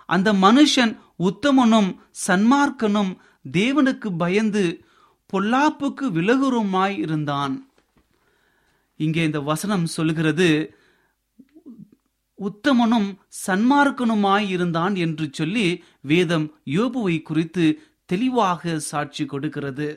அந்த 0.09 0.29
மனுஷன் 0.45 0.91
உத்தமனும் 1.29 1.89
சன்மார்க்கனும் 2.27 3.11
தேவனுக்கு 3.51 4.09
பயந்து 4.17 4.65
பொல்லாப்புக்கு 5.33 6.05
விலகுருமாய் 6.17 6.95
இருந்தான். 6.97 7.55
இங்கே 8.99 9.23
இந்த 9.23 9.39
வசனம் 9.51 9.85
சொல்கிறது 9.85 10.49
உத்தமனும் 12.39 13.09
சன்மார்க்கனுமாய் 13.45 14.47
இருந்தான் 14.49 14.95
என்று 14.95 15.25
சொல்லி 15.31 15.67
வேதம் 16.01 16.45
யோபுவை 16.75 17.15
குறித்து 17.21 17.65
தெளிவாக 18.07 18.79
சாட்சி 18.79 19.25
கொடுக்கிறது. 19.25 19.87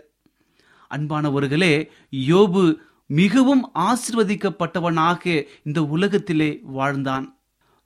அன்பானவர்களே 0.94 1.88
யோபு 2.28 2.76
மிகவும் 3.06 3.70
ஆசிர்வதிக்கப்பட்டவனாக 3.74 5.46
இந்த 5.62 5.84
உலகத்திலே 5.84 6.60
வாழ்ந்தான். 6.62 7.26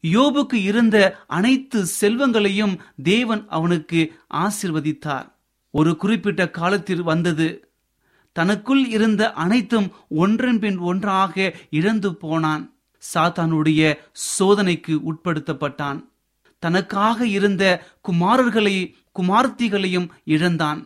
யோபுக்கு 0.02 0.54
இருந்த 0.54 1.24
அனைத்து 1.26 1.86
செல்வங்களையும் 2.00 2.74
தேவன் 3.02 3.44
அவனுக்கு 3.48 4.00
ஆசிர்வதித்தார். 4.34 5.32
ஒரு 5.70 5.96
குறிப்பிட்ட 5.96 6.50
காலத்தில் 6.50 7.02
வந்தது. 7.02 7.48
தனக்குள் 8.32 8.84
இருந்த 8.88 9.32
அனைத்தும் 9.32 9.92
ஒன்றன் 10.08 10.58
பின் 10.58 10.78
ஒன்றாக 10.78 11.54
இழந்து 11.70 12.14
போனான். 12.16 12.64
சாத்தானுடைய 13.14 13.94
சோதனைக்கு 14.12 15.00
உட்படுத்தப்பட்டான். 15.10 16.00
தனக்காக 16.58 17.26
இருந்த 17.26 17.64
குமாரர்களை 18.08 18.76
குமார்த்திகளையும் 19.18 20.08
இழந்தான். 20.24 20.80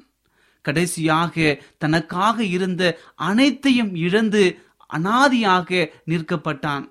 கடைசியாக 0.65 1.35
தனக்காக 1.79 2.45
இருந்த 2.57 2.83
அனைத்தையும் 3.15 3.93
இழந்து 4.07 4.43
அனாதியாக 4.91 5.71
நிற்கப்பட்டான். 6.07 6.85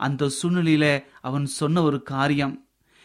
அந்த 0.00 0.30
சூழ்நிலையில 0.36 0.84
அவன் 1.20 1.46
சொன்ன 1.58 1.82
ஒரு 1.82 1.98
காரியம் 2.02 2.54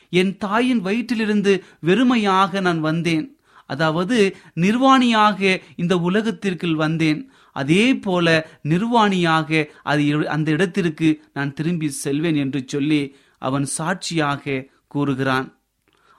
என் 0.10 0.32
தாயின் 0.38 0.82
வயிற்றிலிருந்து 0.86 1.52
வெறுமையாக 1.80 2.62
நான் 2.62 2.80
வந்தேன். 2.80 3.26
அதாவது 3.66 4.18
நிர்வாணியாக 4.56 5.62
இந்த 5.76 5.98
உலகத்திற்குள் 5.98 6.76
வந்தேன். 6.76 7.20
அதே 7.56 7.84
போல 7.96 8.28
நிர்வாணியாக 8.64 9.70
அது 9.84 10.04
அந்த 10.28 10.48
இடத்திற்கு 10.52 11.10
நான் 11.34 11.54
திரும்பி 11.54 11.90
செல்வேன் 12.04 12.36
என்று 12.36 12.62
சொல்லி 12.66 13.02
அவன் 13.38 13.66
சாட்சியாக 13.78 14.66
கூறுகிறான். 14.88 15.48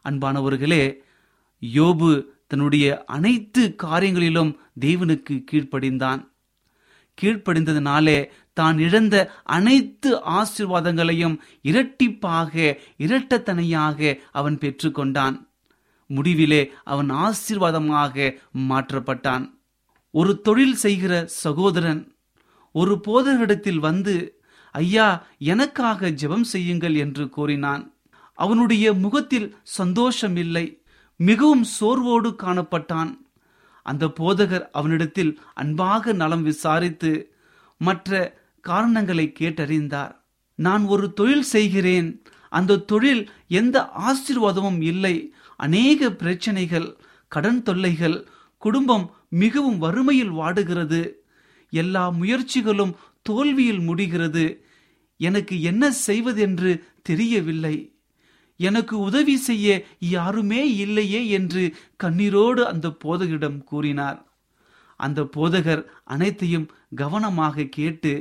அன்பானவர்களே 0.04 0.82
யோபு 1.62 2.26
தன்னுடைய 2.46 3.04
அனைத்து 3.06 3.76
காரியங்களிலும் 3.82 4.58
தேவனுக்கு 4.80 5.44
கீழ்ப்படிந்தான். 5.50 6.28
கீழ்ப்படிந்ததினாலே 7.22 8.30
தான் 8.52 8.78
இழந்த 8.78 9.42
அனைத்து 9.42 10.16
ஆசீர்வாதங்களையும் 10.16 11.38
இரட்டிப்பாக 11.62 12.78
இரட்டத்தனையாக 12.98 14.18
அவன் 14.30 14.58
பெற்றுக்கொண்டான். 14.58 15.48
முடிவிலே 16.10 16.70
அவன் 16.84 17.10
ஆசீர்வாதமாக 17.10 18.36
மாற்றப்பட்டான். 18.68 19.44
ஒரு 20.10 20.40
தொழில் 20.40 20.74
செய்கிற 20.74 21.26
சகோதரன் 21.26 22.14
ஒரு 22.72 23.00
போதகரிடத்தில் 23.06 23.78
வந்து 23.78 24.40
ஐயா 24.72 25.26
எனக்காக 25.38 26.10
ஜெபம் 26.10 26.44
செய்யுங்கள் 26.44 26.94
என்று 26.94 27.28
கூறினான். 27.28 27.94
அவனுடைய 28.34 28.92
முகத்தில் 28.94 29.56
சந்தோஷம் 29.62 30.36
இல்லை 30.36 30.79
மிகவும் 31.20 31.64
சோர்வோடு 31.64 32.30
காணப்பட்டான். 32.42 33.12
அந்த 33.82 34.06
போதகர் 34.06 34.68
அவனிடத்தில் 34.72 35.32
அன்பாக 35.54 36.12
நலம் 36.12 36.42
விசாரித்து 36.42 37.12
மற்ற 37.78 38.10
காரணங்களை 38.60 39.32
கேட்டறிந்தார். 39.38 40.14
நான் 40.54 40.84
ஒரு 40.84 41.12
தொழில் 41.12 41.42
செய்கிறேன். 41.42 42.08
அந்த 42.48 42.76
தொழில் 42.76 43.30
எந்த 43.48 43.76
ஆசீர்வாதமும் 43.98 44.82
இல்லை. 44.82 45.16
அநேக 45.56 46.10
பிரச்சனைகள் 46.12 46.88
கடன் 47.28 47.62
தொல்லைகள் 47.62 48.28
குடும்பம் 48.58 49.06
மிகவும் 49.28 49.78
வறுமையில் 49.78 50.32
வாடுகிறது. 50.32 51.02
எல்லா 51.70 52.10
முயற்சிகளும் 52.10 52.94
தோல்வியில் 53.22 53.80
முடிகிறது. 53.80 54.64
எனக்கு 55.16 55.62
என்ன 55.62 55.92
செய்வதென்று 55.92 56.72
தெரியவில்லை. 57.02 57.76
எனக்கு 58.60 58.94
உதவி 58.98 59.36
செய்ய 59.48 59.66
யாருமே 60.14 60.62
இல்லையே 60.84 61.20
என்று 61.38 61.62
கண்ணீரோடு 62.02 62.62
அந்த 62.72 62.86
போதகரிடம் 63.04 63.58
கூறினார். 63.64 64.18
அந்த 65.00 65.20
போதகர் 65.36 65.82
அனைத்தையும் 66.04 66.66
கவனமாக 66.94 67.70
கேட்டு 67.78 68.12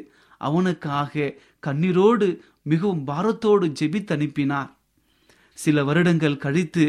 அவனுக்காக 0.41 1.34
கண்ணீரோடு 1.67 2.28
மிகவும் 2.63 3.04
பாரத்தோடு 3.08 3.65
ஜெபித்து 3.80 4.13
அனுப்பினார். 4.15 4.69
சில 5.58 5.84
வருடங்கள் 5.84 6.41
கழித்து 6.45 6.86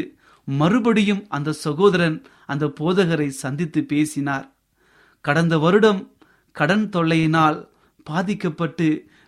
மறுபடியும் 0.48 1.22
அந்த 1.28 1.58
சகோதரன் 1.64 2.18
அந்த 2.46 2.64
போதகரை 2.80 3.28
சந்தித்து 3.42 3.80
பேசினார். 3.84 4.46
கடந்த 5.24 5.54
வருடம் 5.58 6.00
கடன் 6.56 6.86
தொல்லையினால் 6.94 7.58
பாதிக்கப்பட்டு 8.06 8.86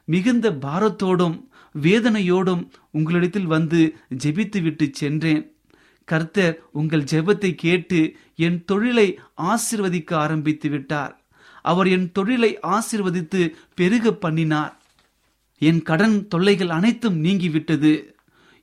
மிகுந்த 0.09 0.47
பாரத்தோடும் 0.65 1.37
வேதனையோடும் 1.81 2.69
உங்களிடத்தில் 2.91 3.47
வந்து 3.47 3.97
ஜெபித்து 4.25 4.63
விட்டு 4.63 4.91
சென்றேன். 4.93 5.57
கர்த்தர் 6.05 6.63
உங்கள் 6.73 7.03
ஜெபத்தை 7.03 7.55
கேட்டு 7.55 8.17
என் 8.37 8.65
தொழிலை 8.65 9.19
ஆசிர்வதிக்க 9.37 10.15
ஆரம்பித்து 10.15 10.71
விட்டார். 10.71 11.25
அவர் 11.63 11.89
என் 11.89 12.13
தொழிலை 12.13 12.59
ஆசிர்வதித்து 12.63 13.55
பெருக 13.75 14.13
பண்ணினார். 14.13 14.83
என் 15.59 15.83
கடன் 15.83 16.29
தொல்லைகள் 16.29 16.69
அனைத்தும் 16.69 17.25
நீங்கிவிட்டது. 17.25 18.05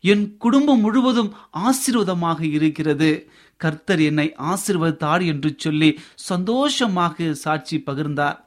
என் 0.01 0.37
குடும்பம் 0.37 0.79
முழுவதும் 0.79 1.33
ஆசீர்வாதமாக 1.53 2.41
இருக்கிறது. 2.41 3.31
கர்த்தர் 3.57 4.01
என்னை 4.01 4.33
ஆசிர்வதித்தார் 4.37 5.25
என்று 5.25 5.53
சொல்லி 5.57 5.99
சந்தோஷமாக 6.15 7.33
சாட்சி 7.33 7.83
பகிர்ந்தார். 7.85 8.37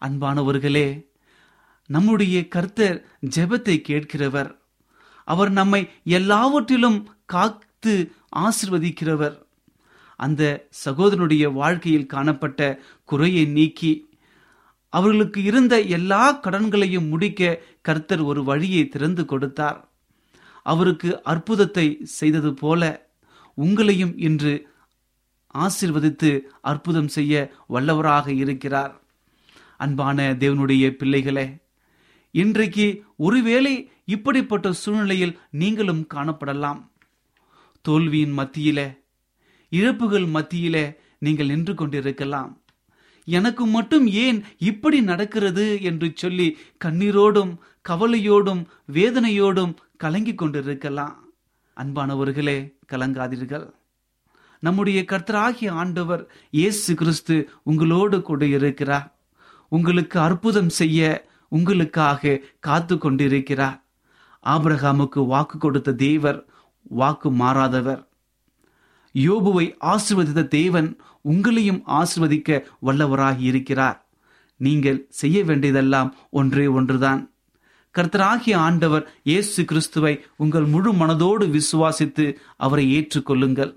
அன்பானவர்களே 0.00 1.10
நம்முடைய 1.94 2.36
கர்த்தர் 2.54 2.98
ஜெபத்தை 3.36 3.76
கேட்கிறவர். 3.88 4.50
அவர் 5.28 5.50
நம்மை 5.50 5.80
எல்லாவற்றிலும் 6.18 6.98
காத்து 7.32 7.94
ஆசிர்வதிக்கிறவர். 8.44 9.36
அந்த 10.20 10.42
சகோதரனுடைய 10.84 11.44
வாழ்க்கையில் 11.52 12.10
காணப்பட்ட 12.14 12.60
குறையை 13.10 13.44
நீக்கி 13.58 13.92
அவர்களுக்கு 14.92 15.40
இருந்த 15.50 15.74
எல்லா 15.96 16.24
கடன்களையும் 16.42 17.08
முடிக்க 17.08 17.42
கர்த்தர் 17.82 18.22
ஒரு 18.30 18.40
வழியை 18.44 18.82
திறந்து 18.88 19.22
கொடுத்தார். 19.24 19.78
அவருக்கு 20.66 21.10
அற்புதத்தை 21.32 21.86
செய்தது 22.18 22.50
போல 22.54 22.82
உங்களையும் 23.58 24.14
இன்று 24.28 24.52
ஆசிர்வதித்து 25.54 26.30
அற்புதம் 26.70 27.10
செய்ய 27.16 27.32
வல்லவராக 27.72 28.28
இருக்கிறார். 28.42 28.92
அன்பான 29.76 30.18
தேவனுடைய 30.42 30.84
பிள்ளைகளே 31.00 31.46
இன்றைக்கு 32.40 32.84
ஒருவேளை 33.16 33.72
இப்படிப்பட்ட 34.04 34.72
சூழ்நிலையில் 34.72 35.38
நீங்களும் 35.50 36.06
காணப்படலாம். 36.14 36.80
தோல்வியின் 37.84 38.34
மத்தியிலே 38.38 38.86
இழப்புகள் 39.68 40.26
மத்தியிலே 40.26 40.84
நீங்கள் 41.18 41.46
நின்று 41.46 41.74
கொண்டிருக்கலாம். 41.74 42.52
எனக்கு 43.24 43.64
மட்டும் 43.66 44.06
ஏன் 44.06 44.38
இப்படி 44.58 45.00
நடக்கிறது 45.00 45.82
என்று 45.82 46.12
சொல்லி 46.14 46.46
கண்ணீரோடும் 46.84 47.52
கவலையோடும் 47.88 48.62
வேதனையோடும் 48.92 49.74
கலங்கி 49.96 50.34
கொண்டிருக்கலாம். 50.34 51.16
அன்பானவர்களே 51.76 52.58
கலங்காதீர்கள். 52.92 53.66
நம்முடைய 54.62 55.04
கர்த்தராகிய 55.12 55.70
ஆண்டவர் 55.82 56.22
இயேசு 56.50 56.94
கிறிஸ்து 56.94 57.36
உங்களோடு 57.62 58.22
கூட 58.22 58.46
இருக்கிறார். 58.46 59.08
உங்களுக்கு 59.68 60.20
அற்புதம் 60.20 60.72
செய்ய 60.80 61.30
உங்களுக்காக 61.56 62.40
காத்து 62.58 62.98
கொண்டிருக்கிறார் 62.98 63.78
ஆபிரகாமுக்கு 64.54 65.26
வாக்கு 65.26 65.58
கொடுத்த 65.58 65.92
தேவர் 65.92 66.38
வாக்கு 66.82 67.28
மாறாதவர். 67.32 68.00
யோபுவை 69.14 69.66
ஆசிர்வதித்த 69.90 70.48
தேவன் 70.48 70.88
உங்களையும் 71.30 71.82
ஆசிர்வதிக்க 71.98 72.62
வல்லவராகி 72.86 73.42
இருக்கிறார் 73.50 73.98
நீங்கள் 74.56 75.06
செய்ய 75.08 75.38
வேண்டியதெல்லாம் 75.44 76.14
ஒன்றே 76.30 76.66
ஒன்றுதான். 76.66 77.22
கர்த்தராகிய 77.94 78.54
ஆண்டவர் 78.56 79.04
இயேசு 79.22 79.64
கிறிஸ்துவை 79.64 80.14
உங்கள் 80.36 80.64
முழு 80.64 80.92
மனதோடு 80.92 81.46
விசுவாசித்து 81.56 82.26
அவரை 82.56 82.86
ஏற்றுக்கொள்ளுங்கள். 82.98 83.72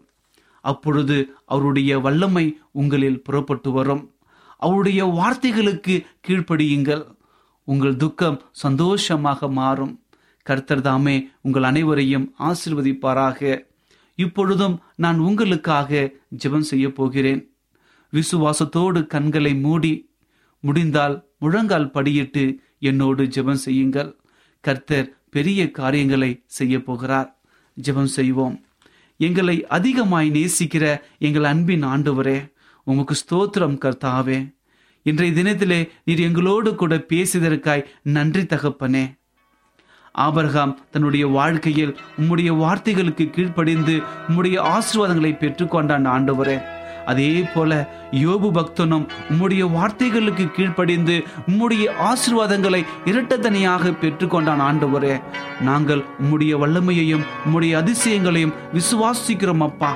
அப்பொழுது 0.61 1.17
அவருடைய 1.45 1.99
வல்லமை 1.99 2.45
உங்களில் 2.71 3.23
புறப்பட்டு 3.23 3.71
வரும். 3.71 4.03
அவருடைய 4.57 5.01
வார்த்தைகளுக்கு 5.19 5.95
கீழ்ப்படியுங்கள். 6.27 7.03
உங்கள் 7.65 7.95
துக்கம் 7.95 8.41
சந்தோஷமாக 8.51 9.49
மாறும். 9.49 10.04
கர்த்தர் 10.41 10.82
தாமே 10.82 11.28
உங்கள் 11.41 11.63
அனைவரையும் 11.63 12.36
ஆசிர்வதிப்பாராக. 12.39 13.65
இப்பொழுதும் 14.15 14.80
நான் 14.95 15.19
உங்களுக்காக 15.19 16.12
ஜெபம் 16.43 16.69
செய்ய 16.71 16.91
போகிறேன். 16.91 17.54
விசுவாசத்தோடு 18.13 19.08
கண்களை 19.08 19.56
மூடி 19.56 20.10
முடிந்தால் 20.60 21.28
முழங்கால் 21.39 21.91
படியிட்டு 21.93 22.58
என்னோடு 22.80 23.23
ஜெபம் 23.23 23.63
செய்யுங்கள். 23.65 24.19
கர்த்தர் 24.60 25.17
பெரிய 25.30 25.71
காரியங்களை 25.71 26.43
செய்ய 26.45 26.84
போகிறார். 26.84 27.41
ஜெபம் 27.84 28.13
செய்வோம். 28.17 28.65
எங்களை 29.17 29.67
அதிகமாய் 29.67 30.32
நேசிக்கிற 30.32 31.01
எங்கள் 31.17 31.43
அன்பின் 31.43 31.84
ஆண்டவரே 31.84 32.54
உமக்கு 32.84 33.15
ஸ்தோத்திரம் 33.15 33.78
கர்த்தாவே. 33.78 34.54
இன்றைய 35.09 35.33
தினத்திலே 35.33 35.89
நீர் 36.05 36.19
எங்களோடு 36.19 36.75
கூட 36.75 36.95
பேசியதற்காய் 36.95 37.83
நன்றி 38.03 38.41
தகப்பனே. 38.41 39.03
ஆபர்காம் 40.17 40.73
தன்னுடைய 40.91 41.27
வாழ்க்கையில் 41.27 41.97
உம்முடைய 42.21 42.51
வார்த்தைகளுக்கு 42.61 43.25
கீழ்ப்படிந்து 43.29 44.01
உம்முடைய 44.29 44.57
ஆசீர்வாதங்களை 44.71 45.31
பெற்றுக்கொண்டான் 45.41 46.07
ஆண்டவரே. 46.15 46.57
அதே 47.05 47.29
போல 47.53 47.71
யோபு 48.11 48.49
பக்தனும் 48.57 49.05
உம்முடைய 49.29 49.63
வார்த்தைகளுக்கு 49.77 50.47
கீழ்ப்படிந்து 50.51 51.23
உம்முடைய 51.47 51.85
ஆசீர்வாதங்களை 52.09 52.81
இரட்டத்தனியாக 53.05 53.93
பெற்றுக்கொண்டான் 54.01 54.65
ஆண்டவரே. 54.69 55.21
நாங்கள் 55.61 56.03
உம்முடைய 56.23 56.53
வல்லமையையும் 56.63 57.27
உம்முடைய 57.45 57.75
அதிசயங்களையும் 57.83 58.57
விசுவாசிக்கிறோம் 58.73 59.65
அப்பா. 59.69 59.93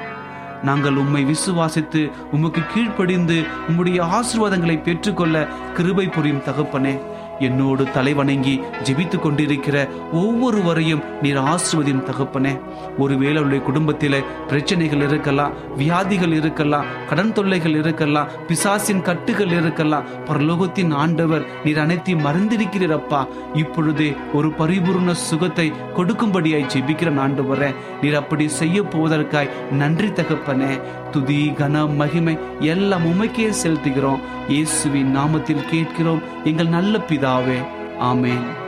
நாங்கள் 0.63 0.95
உம்மை 0.95 1.25
விசுவாசித்து 1.25 2.11
உமக்கு 2.31 2.61
கீழ்ப்படிந்து 2.73 3.43
உம்முடைய 3.69 3.99
ஆசிர்வாதங்களை 4.17 4.83
பெற்றுக்கொள்ள 4.83 5.47
கிருபை 5.73 6.07
புரியும் 6.07 6.45
தகப்பனே. 6.47 6.99
என்னோடு 7.39 7.83
தலைவணங்கி 7.83 8.55
ஜெபித்து 8.83 9.19
கொண்டிருக்கிற 9.19 9.87
ஒவ்வொருவரையும் 10.13 11.03
நீர் 11.21 11.37
ஆசிர்வதியும் 11.37 12.05
தகப்பனே. 12.09 12.59
ஒருவேளை 12.97 13.35
அவருடைய 13.35 13.63
குடும்பத்தில் 13.63 14.23
பிரச்சனைகள் 14.47 15.01
இருக்கலாம் 15.01 15.53
வியாதிகள் 15.77 16.33
இருக்கலாம் 16.33 16.85
கடன் 17.09 17.33
தொல்லைகள் 17.33 17.75
இருக்கலாம் 17.75 18.29
பிசாசின் 18.47 19.01
கட்டுகள் 19.01 19.51
இருக்கலாம் 19.51 20.07
பரலோகத்தின் 20.25 20.93
ஆண்டவர் 20.93 21.45
நீர் 21.63 21.79
அனைத்தையும் 21.79 22.25
மறந்திருக்கிறீரப்பா 22.25 23.27
இப்பொழுதே 23.53 24.15
ஒரு 24.33 24.49
பரிபூர்ண 24.49 25.11
சுகத்தை 25.11 25.71
கொடுக்கும்படியாய் 25.95 26.69
ஜெபிக்கிற 26.73 26.97
ஆண்டவரே. 27.19 27.75
நீர் 28.01 28.15
அப்படி 28.15 28.47
செய்ய 28.47 28.81
போவதற்காய் 28.81 29.49
நன்றி 29.71 30.07
தகப்பனே. 30.07 30.81
துதி 31.11 31.53
கன 31.57 31.95
மகிமை 31.95 32.37
எல்லாம் 32.59 33.05
உமைக்கே 33.05 33.53
செலுத்துகிறோம். 33.63 34.19
இயேசுவின் 34.47 35.17
நாமத்தில் 35.17 35.69
கேட்கிறோம். 35.69 36.21
எங்கள் 36.43 36.67
நல்ல 36.67 36.97
பிதாவே 37.07 37.59
ஆமேன். 38.01 38.67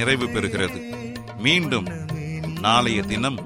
நிறைவு 0.00 0.24
பெறுகிறது. 0.24 0.80
மீண்டும் 1.38 1.86
நாளைய 2.60 3.02
தினம் 3.02 3.38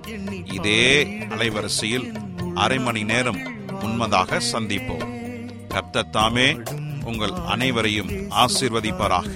இதே 0.44 1.04
அலைவரிசையில் 1.04 2.14
அரை 2.54 2.78
மணி 2.78 3.02
நேரம் 3.02 3.38
உண்மதாக 3.82 4.40
சந்திப்போம். 4.52 5.06
கர்த்தர் 5.68 6.10
தாமே 6.10 6.56
உங்கள் 7.04 7.32
அனைவரையும் 7.46 8.10
ஆசீர்வதிப்பாராக. 8.10 9.28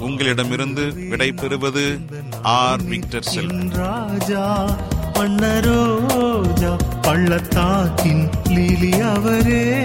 உங்களிடமிருந்து 0.00 0.92
விடை 1.08 1.32
பெறுவது 1.32 1.98
ஆர். 2.42 2.82
விக்டர் 2.82 3.22
செல்வன் 3.22 3.70
ராஜா 3.70 4.76
பன்னரோஜா 5.12 6.78
பள்ளத்தாக்கின் 7.02 8.30
லீலி 8.48 9.14
அவரே. 9.14 9.82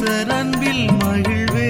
என் 0.00 0.84
மகிழ்வே 0.98 1.68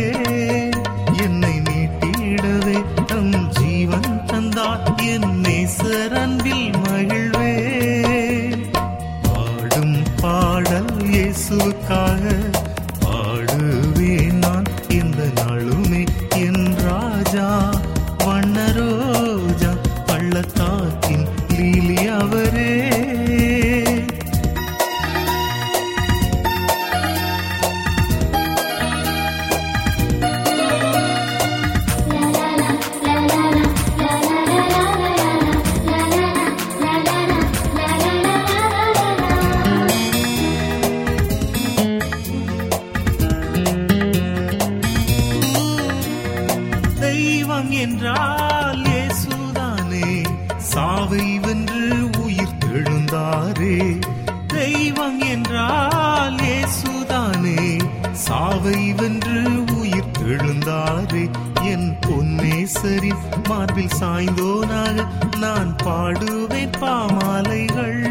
தெழுந்தாரே 53.59 54.01
தெய்வம் 54.47 55.21
என்றால் 55.21 56.37
இயேசுதானே. 56.38 57.79
சாவை 58.12 58.92
வென்று 58.92 59.64
உயிர் 59.79 60.11
எழுந்தாரு 60.27 61.31
என் 61.62 61.99
பொன்னே 62.01 62.66
சரி 62.66 63.12
மார்பில் 63.49 63.97
சாய்ந்தோனாக 64.01 65.07
நான் 65.38 65.77
பாடுவேன் 65.85 66.73
பாமாலைகள். 66.81 68.03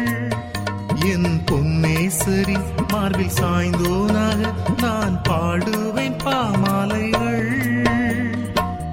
என் 1.06 1.42
பொன்னே 1.44 2.08
சரி 2.08 2.56
மார்பில் 2.92 3.36
சாய்ந்தோனாக 3.40 4.52
நான் 4.82 5.22
பாடுவேன் 5.28 6.18
பாமாலைகள். 6.24 7.50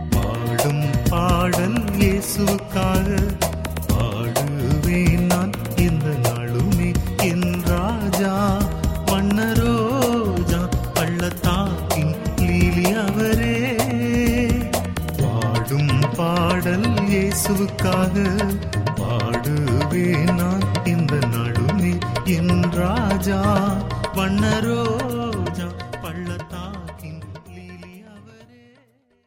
பாடும் 0.09 0.85
பாடல் 1.09 1.83
இயேசுக்காக 1.97 3.24